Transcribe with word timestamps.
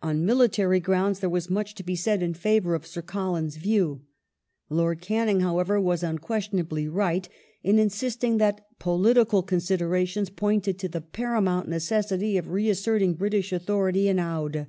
On 0.00 0.24
military 0.24 0.78
grounds 0.78 1.18
there 1.18 1.28
was 1.28 1.50
much 1.50 1.74
to 1.74 1.82
be 1.82 1.96
said 1.96 2.22
in 2.22 2.34
favour 2.34 2.76
of 2.76 2.86
Sir 2.86 3.02
Colin's 3.02 3.56
view; 3.56 4.02
Lord 4.70 5.00
Canning, 5.00 5.40
however, 5.40 5.80
was 5.80 6.04
unquestionably 6.04 6.86
right 6.86 7.28
in 7.64 7.80
insisting 7.80 8.38
that 8.38 8.60
political 8.78 9.42
considerations 9.42 10.30
pointed 10.30 10.78
to 10.78 10.88
the 10.88 11.00
para 11.00 11.40
mount 11.42 11.68
necessity 11.68 12.36
of 12.36 12.48
reasserting 12.52 13.14
British 13.14 13.52
authority 13.52 14.06
in 14.06 14.20
Oudh. 14.20 14.66